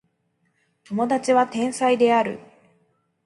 [0.85, 2.39] 友達は天才である